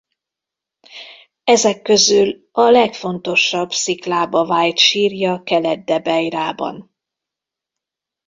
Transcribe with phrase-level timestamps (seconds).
[1.43, 6.95] Ezek közül a legfontosabb sziklába vájt sírja Kelet-Debeirában.